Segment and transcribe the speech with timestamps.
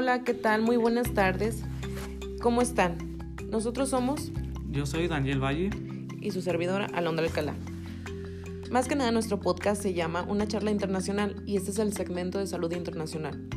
[0.00, 0.62] Hola, ¿qué tal?
[0.62, 1.64] Muy buenas tardes.
[2.40, 3.18] ¿Cómo están?
[3.50, 4.30] Nosotros somos...
[4.70, 5.70] Yo soy Daniel Valle.
[6.20, 7.56] Y su servidora Alondra Alcalá.
[8.70, 12.38] Más que nada nuestro podcast se llama Una charla internacional y este es el segmento
[12.38, 13.48] de salud internacional.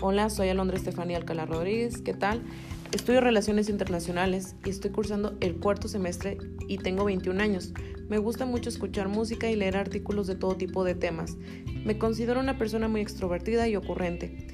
[0.00, 2.00] Hola, soy Alondra Estefanía Alcalá Rodríguez.
[2.00, 2.44] ¿Qué tal?
[2.92, 6.38] Estudio Relaciones Internacionales y estoy cursando el cuarto semestre
[6.68, 7.72] y tengo 21 años.
[8.08, 11.36] Me gusta mucho escuchar música y leer artículos de todo tipo de temas.
[11.84, 14.45] Me considero una persona muy extrovertida y ocurrente.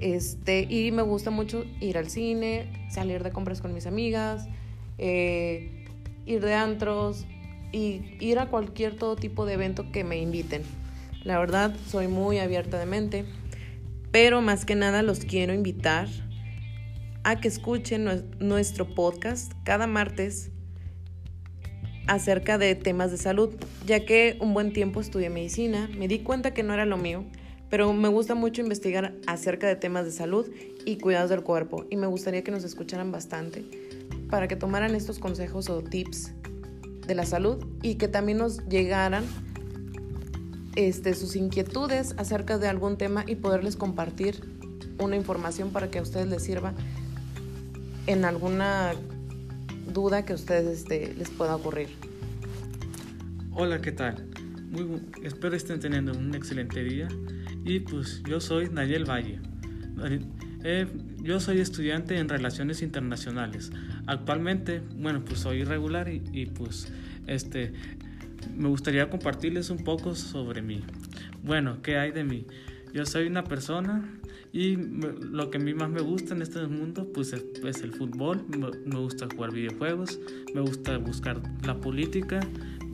[0.00, 4.48] Este, y me gusta mucho ir al cine, salir de compras con mis amigas,
[4.96, 5.86] eh,
[6.24, 7.26] ir de antros
[7.70, 10.62] y ir a cualquier todo tipo de evento que me inviten.
[11.22, 13.24] La verdad, soy muy abierta de mente,
[14.10, 16.08] pero más que nada los quiero invitar
[17.22, 20.50] a que escuchen nuestro podcast cada martes
[22.06, 23.50] acerca de temas de salud,
[23.86, 27.26] ya que un buen tiempo estudié medicina, me di cuenta que no era lo mío
[27.70, 30.46] pero me gusta mucho investigar acerca de temas de salud
[30.84, 33.64] y cuidados del cuerpo y me gustaría que nos escucharan bastante
[34.28, 36.32] para que tomaran estos consejos o tips
[37.06, 39.24] de la salud y que también nos llegaran
[40.74, 44.40] este, sus inquietudes acerca de algún tema y poderles compartir
[44.98, 46.74] una información para que a ustedes les sirva
[48.06, 48.92] en alguna
[49.92, 51.88] duda que a ustedes este, les pueda ocurrir.
[53.52, 54.26] Hola, ¿qué tal?
[54.70, 57.08] Muy, espero estén teniendo un excelente día
[57.64, 59.40] y pues yo soy Daniel Valle.
[60.64, 60.86] Eh,
[61.22, 63.70] yo soy estudiante en Relaciones Internacionales.
[64.06, 66.92] Actualmente, bueno, pues soy irregular y, y, pues
[67.26, 67.72] este
[68.56, 70.82] me gustaría compartirles un poco sobre mí.
[71.42, 72.46] Bueno, ¿qué hay de mí?
[72.92, 74.20] Yo soy una persona
[74.52, 78.44] y lo que a mí más me gusta en este mundo pues es, el fútbol,
[78.48, 80.18] me, me, gusta jugar videojuegos,
[80.54, 82.40] me gusta buscar la política,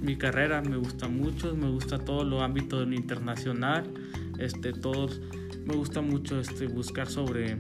[0.02, 3.90] mi carrera me gusta mucho, me gusta todo lo ámbito internacional,
[4.38, 5.20] este, todos,
[5.64, 7.58] me gusta mucho este, buscar sobre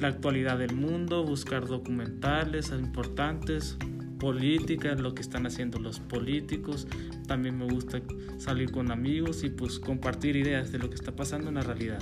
[0.00, 3.76] la actualidad del mundo, buscar documentales importantes,
[4.18, 6.86] política, lo que están haciendo los políticos.
[7.26, 8.00] También me gusta
[8.38, 12.00] salir con amigos y pues compartir ideas de lo que está pasando en la realidad.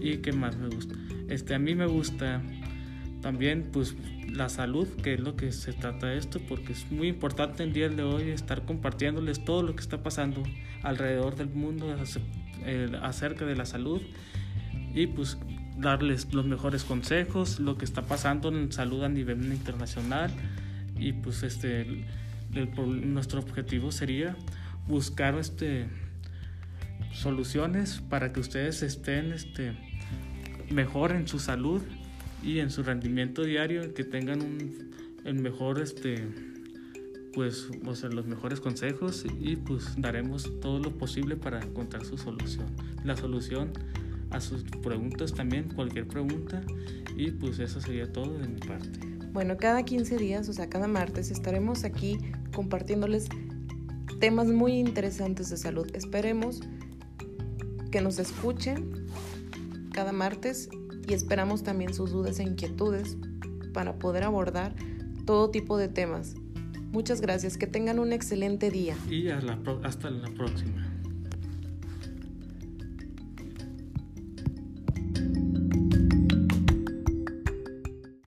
[0.00, 0.94] ¿Y qué más me gusta?
[1.28, 2.42] Este, a mí me gusta
[3.20, 3.94] también pues
[4.28, 7.72] la salud, que es lo que se trata de esto, porque es muy importante el
[7.72, 10.42] día de hoy estar compartiéndoles todo lo que está pasando
[10.82, 11.90] alrededor del mundo
[13.02, 14.00] acerca de la salud
[14.94, 15.38] y pues
[15.78, 20.30] darles los mejores consejos, lo que está pasando en salud a nivel internacional
[20.96, 22.04] y pues este
[22.50, 24.36] nuestro objetivo sería
[24.86, 25.86] buscar este
[27.12, 29.76] soluciones para que ustedes estén este
[30.70, 31.82] mejor en su salud
[32.42, 34.90] y en su rendimiento diario que tengan un,
[35.24, 36.26] el mejor este
[37.34, 37.68] pues
[38.12, 42.66] los mejores consejos y pues daremos todo lo posible para encontrar su solución
[43.04, 43.72] la solución
[44.30, 46.62] a sus preguntas también cualquier pregunta.
[47.16, 49.00] Y pues eso sería todo de mi parte.
[49.32, 52.18] Bueno cada 15 días o sea cada martes estaremos aquí
[52.54, 53.28] compartiéndoles
[54.20, 55.86] temas muy interesantes de salud.
[55.94, 56.60] Esperemos
[57.90, 59.06] que nos escuchen
[59.92, 60.68] cada martes
[61.06, 63.16] y esperamos también sus dudas e inquietudes
[63.72, 64.74] para poder abordar
[65.24, 66.34] todo tipo de temas.
[66.90, 68.96] Muchas gracias, que tengan un excelente día.
[69.10, 70.87] Y hasta la próxima.